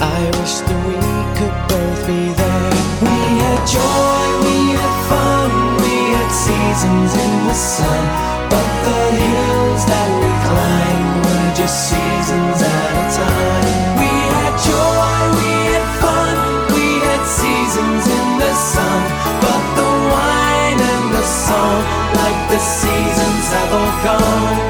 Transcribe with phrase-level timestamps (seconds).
[0.00, 0.96] I wish that we
[1.36, 2.72] could both be there.
[3.04, 8.04] We had joy, we had fun, we had seasons in the sun.
[8.48, 14.00] But the hills that we climbed were just seasons at a time.
[14.00, 16.36] We had joy, we had fun,
[16.72, 19.00] we had seasons in the sun.
[19.44, 21.84] But the wine and the song,
[22.16, 24.69] like the seasons, have all gone.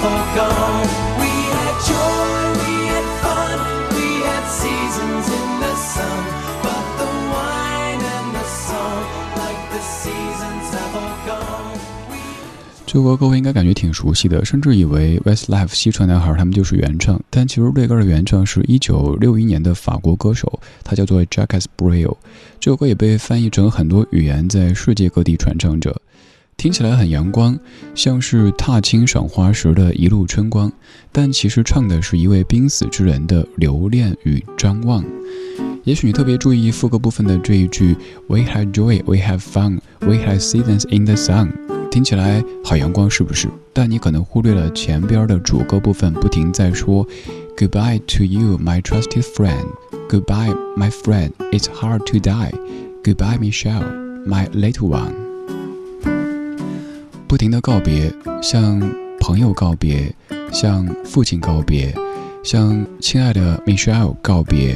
[0.00, 3.58] We had joy we had fun
[3.92, 6.24] we had seasons in the sun.
[6.64, 9.04] But the wine and the song
[9.36, 10.96] like the seasons have
[11.26, 11.78] gone.
[12.10, 12.16] We
[12.86, 22.16] 这歌各位应该感觉挺熟悉的甚至以为 westlife 西川男孩他们就是原唱但其实这歌的原唱是一九六一年的法国歌手他叫做 jackass break
[22.58, 25.94] 这首歌也被翻译成很多语言在世界各地传唱着。
[26.60, 27.58] 听起来很阳光，
[27.94, 30.70] 像是踏青赏花时的一路春光，
[31.10, 35.02] 但其实唱的是一位濒死之人的留恋与张望。
[35.84, 37.96] 也许你特别注意副歌部分的这一句
[38.26, 41.48] “We had joy, we have fun, we had seasons in the sun”，
[41.90, 43.48] 听起来好阳光，是不是？
[43.72, 47.08] 但你可能忽略了前边的主歌部分，不停在说
[47.56, 49.64] Goodbye to you, my trusted friend.
[50.10, 51.30] Goodbye, my friend.
[51.52, 52.52] It's hard to die.
[53.02, 53.82] Goodbye, Michelle,
[54.26, 55.29] my little one.
[57.30, 58.12] 不停的告别，
[58.42, 58.80] 向
[59.20, 60.12] 朋友告别，
[60.50, 61.94] 向父亲告别，
[62.42, 64.74] 向亲爱的 Michelle 告别，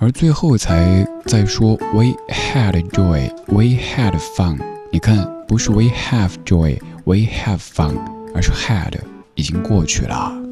[0.00, 4.58] 而最后才在说 We had joy, we had fun。
[4.90, 7.94] 你看，不是 We have joy, we have fun，
[8.34, 8.94] 而是 had
[9.36, 10.45] 已经过去了。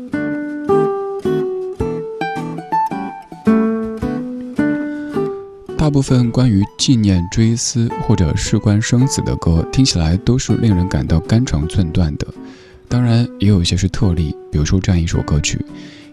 [5.84, 12.26] 大部分关于纪念、追思或者事关生死的歌，听起来都是令人感到肝肠寸断的。
[12.88, 15.62] 当然，也有一些是特例，比如说这样一首歌曲，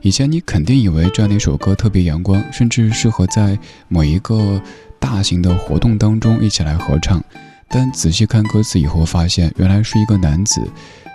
[0.01, 3.57] 以前你肯定以为这样的一首歌特别阳光，甚至适合在
[3.87, 4.61] 某一个
[4.99, 7.23] 大型的活动当中一起来合唱。
[7.69, 10.61] 但仔细看歌词以后，发现原来是一个男子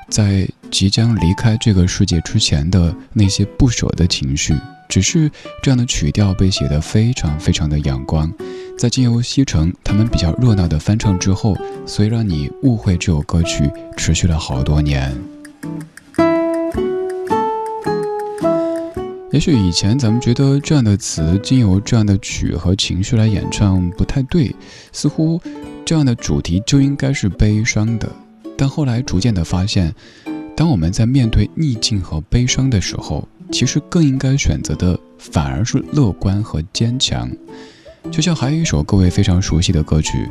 [0.09, 4.55] 在即将离开这个世界之前的那些不舍的情绪。
[4.89, 5.31] 只是
[5.63, 8.33] 这样的曲调被写得非常非常的阳光，
[8.79, 15.15] 在经由西城他们比较热闹的翻唱之后，所以让你误会这首歌曲持续了好多年。
[19.33, 24.55] 也许以前咱们觉得这样的词经由这样的曲和情绪来演唱不太对，
[24.93, 25.39] 似乎
[25.85, 28.11] 这样的主题就应该是悲伤的，
[28.57, 29.95] 但后来逐渐的发现，
[30.57, 33.29] 当我们在面对逆境和悲伤的时候。
[33.53, 37.31] 其实更应该选择的反而是乐观和坚强。
[38.11, 40.31] 就像还有一首各位非常熟悉的歌曲，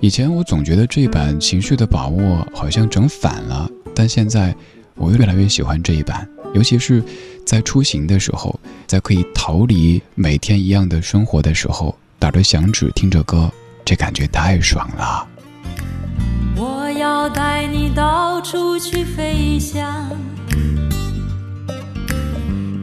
[0.00, 4.54] 以前我总觉得这一版情绪的把握好像整反了，但现在
[4.94, 7.02] 我越来越喜欢这一版，尤其是
[7.44, 13.50] 在出行的时候，在可以逃离每天一样的生活的时候，打着响指听着歌，
[13.84, 15.28] 这感觉太爽了。
[16.56, 20.10] 我要带你到处去飞翔。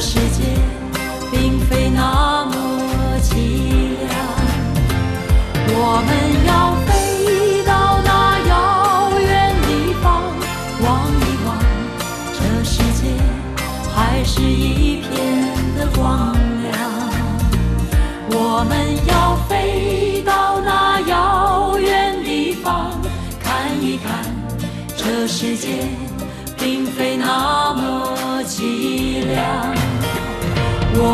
[0.00, 0.49] 世界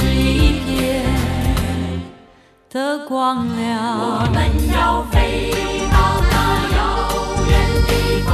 [0.00, 1.04] 是一片
[2.70, 3.98] 的光亮。
[4.00, 4.38] 我们
[4.72, 5.50] 要飞
[5.92, 5.96] 到
[6.30, 6.34] 那
[6.76, 6.78] 遥
[7.48, 7.50] 远
[7.86, 7.90] 地
[8.26, 8.28] 方，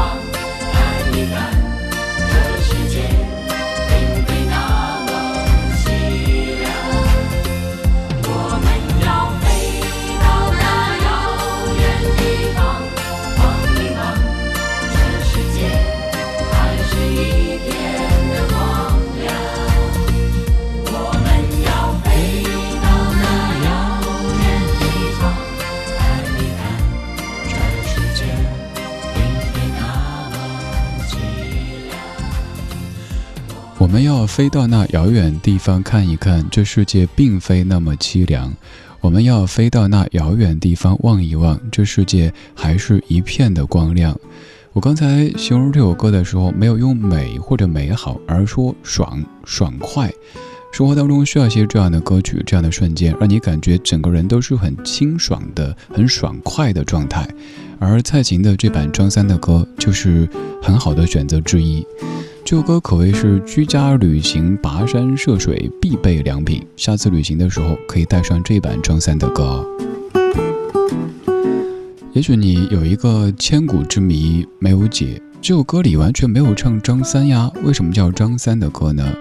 [33.96, 38.52] 我们要飞到那遥远地方看一看，这世界并非那么凄凉。
[39.00, 44.14] 我们要飞到那遥远地方望一望，这世界还是一片的光亮。
[44.74, 50.12] 我刚才形容这首歌的时候，没有用美或者美好，而说爽爽快。
[50.72, 57.26] 生活当中需要一些这样的歌曲，这样的瞬间，让你感觉整个人都是很清爽的、很爽快的状态。
[57.78, 60.28] 而蔡琴的这版张三的歌，就是
[60.62, 61.82] 很好的选择之一。
[62.46, 66.64] 这首歌可谓是居家旅行、跋山涉水必备良品。
[66.76, 69.66] 下次旅行的时候，可以带上这版张三的歌。
[72.12, 77.50] 也许你有一个千古之谜没有解，这首歌里完全没有唱张三呀？
[77.64, 79.12] 为什么叫张三的歌呢？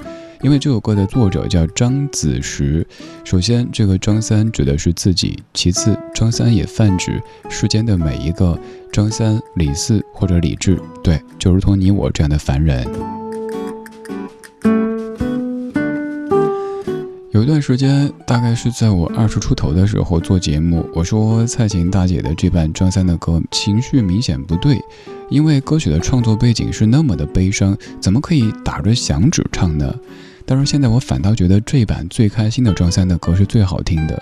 [0.43, 2.85] 因为这首歌的作者叫张子时。
[3.23, 8.55] 首先，这个张三指的是自己；其次，张三也泛指世间的每一个
[8.91, 12.85] 张三、李四或者李治，对，就如同你我这样的凡人。
[17.35, 24.79] 有一段时间，大概是在我二十出头的时候做节目，我说蔡琴大姐的这版张三的歌情绪明显不对，
[25.29, 29.93] 因为歌曲的创作背景是那么的悲伤，怎么可以打着响指唱呢？
[30.45, 34.17] 但是现在我反倒觉得这版最开心的张三的歌是最好听的，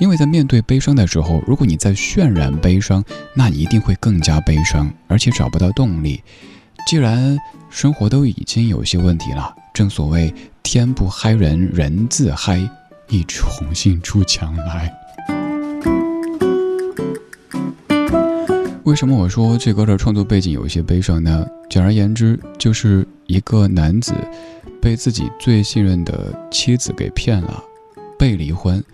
[0.00, 6.20] 因为在面对悲伤的时候，如果你在渲染悲伤，那你一定会更加悲伤，而且找不到动力。
[6.88, 7.38] 既然
[7.70, 10.34] 生活都已经有些问题了，正所谓
[10.70, 12.60] 天不嗨人人自嗨，
[13.08, 14.92] 一枝红杏出墙来。
[18.84, 21.46] 为什么我说这歌的创作背景有一些悲伤呢？
[21.70, 24.12] 简而言之，就是一个男子
[24.78, 27.64] 被自己最信任的妻子给骗了，
[28.18, 28.84] 被离婚，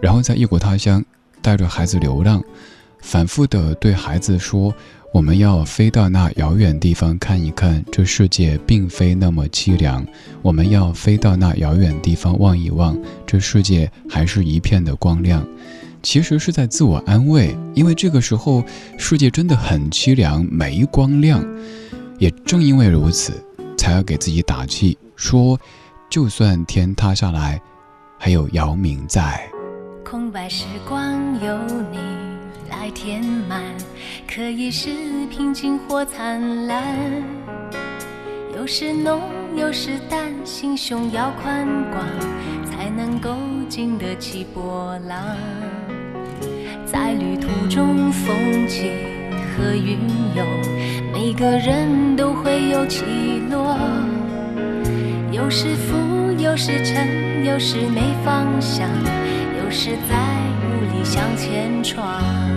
[0.00, 1.00] 然后在异国他乡
[1.40, 2.42] 带着孩子流浪，
[3.02, 4.74] 反复的对孩子说。
[5.12, 10.06] 我们要飞到那遥远地方看一看，这世界并非那么凄凉。
[10.40, 15.44] 我们要飞到那遥远地方望一望，这世界还是一片的光亮。
[16.00, 18.62] 其实是在自我安慰，因为这个时候
[18.96, 21.44] 世界真的很凄凉，没光亮。
[22.20, 23.32] 也正因为如此，
[23.76, 25.58] 才要给自己打气，说
[26.08, 27.60] 就算天塌下来，
[28.16, 29.42] 还有姚明在。
[30.04, 31.12] 空白时光
[31.44, 31.58] 有
[31.90, 31.98] 你
[32.70, 33.62] 来填满，
[34.32, 34.90] 可以是
[35.30, 36.82] 平静或灿烂。
[38.56, 39.20] 有时浓，
[39.56, 42.04] 有时淡，心胸要宽广，
[42.64, 43.34] 才能够
[43.68, 45.18] 经得起波浪。
[46.84, 48.92] 在旅途中，风起
[49.56, 49.98] 和云
[50.36, 50.46] 涌，
[51.12, 53.04] 每个人都会有起
[53.50, 53.76] 落。
[55.32, 58.88] 有时浮，有时沉，有时没方向，
[59.62, 60.16] 有时在
[60.66, 62.49] 无力向前闯。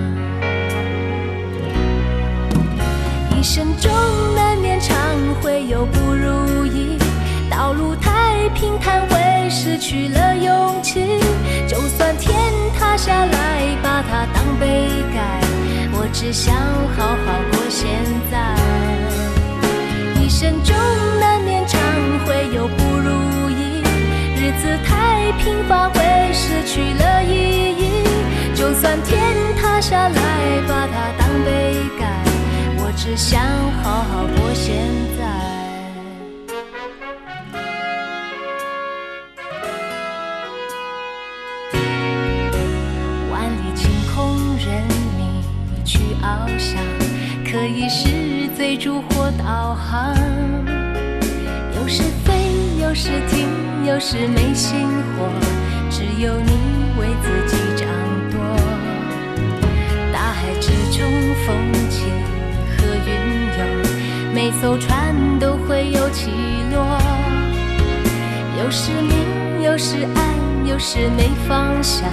[3.44, 3.92] 一生中
[4.34, 4.96] 难免常
[5.42, 6.98] 会有不如意，
[7.52, 11.20] 道路太平坦会失去了勇气。
[11.68, 12.34] 就算天
[12.80, 15.42] 塌下来，把它当杯盖，
[15.92, 16.56] 我只想
[16.96, 17.90] 好好过现
[18.32, 18.56] 在。
[20.24, 20.74] 一生中
[21.20, 21.82] 难免常
[22.26, 23.84] 会有不如意，
[24.40, 26.00] 日子太平凡会
[26.32, 28.08] 失去了意义。
[28.56, 32.08] 就算天塌下来，把它当杯盖，
[33.05, 33.43] 只想
[33.83, 34.77] 好好过现
[35.19, 35.25] 在。
[43.29, 46.81] 万里晴空，任你去翱翔，
[47.43, 50.15] 可以是追逐或导航。
[51.75, 52.33] 有时飞，
[52.81, 53.50] 有时停，
[53.86, 54.79] 有时没心
[55.17, 55.27] 火，
[55.89, 56.51] 只有你
[56.98, 57.86] 为自己掌
[58.31, 58.39] 舵。
[60.13, 61.05] 大海之中
[61.45, 61.83] 风
[63.53, 63.67] 云涌，
[64.33, 66.31] 每艘船都会有起
[66.74, 66.98] 落。
[68.60, 72.10] 有时明，有时暗，有时没方向，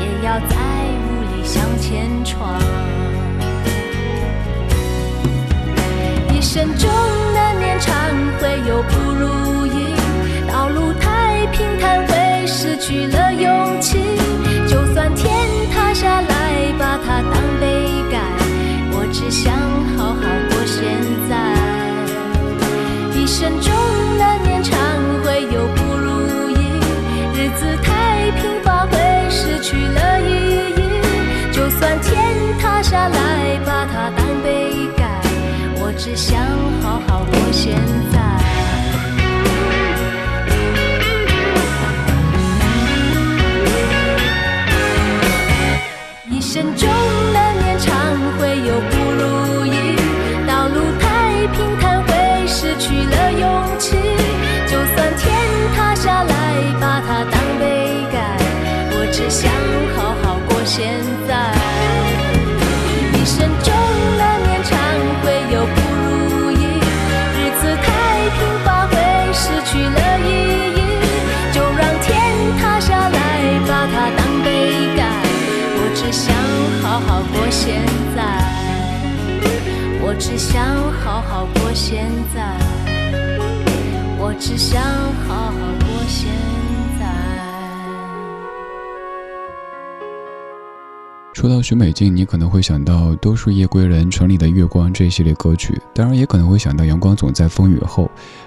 [0.00, 2.58] 也要在雾里向前闯。
[6.34, 6.90] 一生中
[7.34, 7.94] 难免常
[8.40, 9.94] 会有不如意，
[10.50, 13.98] 道路太平坦会失去了勇气。
[23.42, 23.72] 生中
[24.18, 24.78] 难免常
[25.24, 26.78] 会有不如意，
[27.34, 28.96] 日子太平乏会
[29.28, 31.50] 失去了意义。
[31.50, 32.22] 就算天
[32.60, 35.20] 塌下来，把它当被盖，
[35.74, 36.40] 我只想
[36.82, 37.74] 好好过现
[38.12, 38.21] 在。
[60.74, 60.88] 现
[61.28, 61.52] 在。
[63.12, 63.74] 一生中
[64.16, 64.72] 难免常
[65.20, 65.76] 会有不
[66.32, 66.64] 如意，
[67.36, 67.86] 日子太
[68.32, 68.96] 平乏会
[69.34, 70.28] 失去了意
[70.72, 70.80] 义。
[71.52, 72.08] 就让天
[72.58, 73.20] 塌下来，
[73.68, 74.48] 把它当杯
[74.96, 74.98] 盖，
[75.76, 76.32] 我只想
[76.80, 77.84] 好好过现
[78.16, 78.18] 在。
[80.00, 80.64] 我只想
[81.04, 82.56] 好好过现在，
[84.18, 84.80] 我只想
[91.42, 98.04] 说到许美静，你可能会想到《都是夜归人》《城里的月光》这一系列歌曲，当然也可能会想到《阳光总在风雨后》。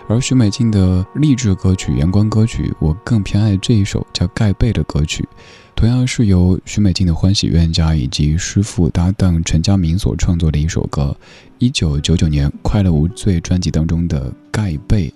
[0.08, 5.28] 而许美静的励志歌曲、阳光歌曲，我更偏爱这一首叫《盖被》的歌曲。
[5.76, 11.14] 同样是由许美静的欢喜冤家以及师傅搭档陈佳明所创作的一首歌，
[11.58, 15.10] 一九九九年《快乐无罪》专辑当中的《盖被》。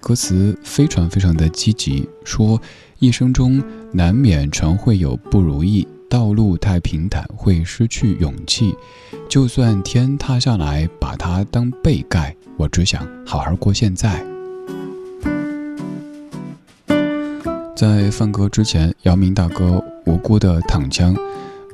[0.00, 2.60] 歌词非常非常的积极，说
[2.98, 8.72] 一生中难免常会有不如意，道路太平坦会失去勇气。
[9.28, 14.24] 就算天塌下来，把它当被盖，我只想好好过现在。
[17.74, 21.16] 在放歌之前，姚明大哥无辜的躺枪，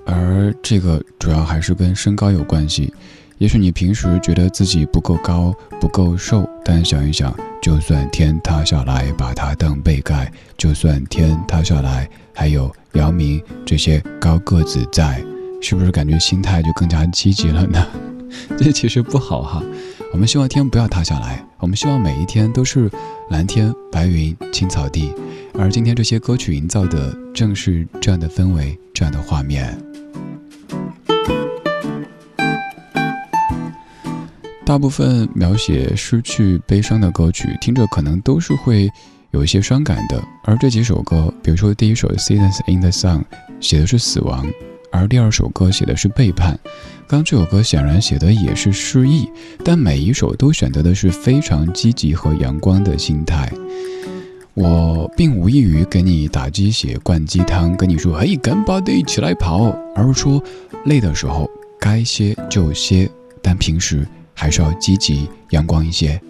[0.06, 2.90] 而这个主要还是跟身高有关系。
[3.36, 10.24] 也许你平时觉得自己不够高、不够瘦，但想一想，就算天塌下来，把它当被盖；
[10.56, 15.22] 就算天塌下来，还有姚明这些高个子在，
[15.60, 17.86] 是不是感觉心态就更加积极了呢？
[18.58, 19.62] 这其实不好哈。
[20.12, 22.90] 我们希望天不要塌下来，我们希望每一天都是
[23.30, 25.12] 蓝天白云、青草地。
[25.58, 29.76] 而今天这些歌曲营造的正是这样的氛围，这样的画面。
[34.64, 38.88] 大部分描写失去、悲伤的歌曲，听着可能都是会
[39.30, 40.22] 有一些伤感的。
[40.44, 43.18] 而这几首歌，比如说第一首《Seasons in the Sun》
[43.60, 44.46] 写的是死亡，
[44.90, 46.58] 而第二首歌写的是背叛。
[47.06, 49.28] 刚这首歌显然写的也是失意，
[49.64, 53.50] 但每一首都选择的是非常积极和阳光的心态。
[54.54, 60.42] 我并无意于给你打鸡血、灌鸡汤，跟你说“嘿，干巴的，起来跑”，而是说
[60.84, 61.48] 累的时候
[61.80, 63.08] 该歇就歇，
[63.40, 66.20] 但平时还是要积极、阳光一些。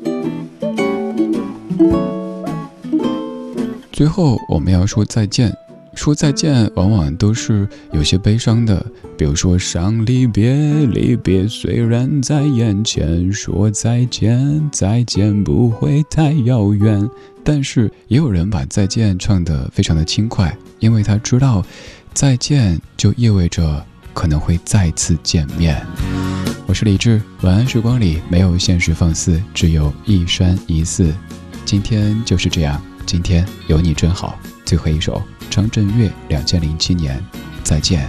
[4.01, 5.55] 最后，我们要说再见。
[5.93, 8.83] 说再见，往往都是有些悲伤的，
[9.15, 10.55] 比如说伤离别，
[10.87, 17.07] 离别虽然在眼前，说再见，再见不会太遥远。
[17.45, 21.63] 但是也有人把再见唱得非常的轻快，因为他知道，
[22.15, 23.85] 再见就意味着
[24.15, 25.79] 可能会再次见面。
[26.67, 31.13] 我是李志，晚安时光里没有现实放肆，只有一山一寺。
[31.67, 34.39] 今天就是这样，今天有你真好。
[34.65, 35.21] 最后一首。
[35.51, 37.21] 张震岳，两千零七年，
[37.65, 38.09] 再见。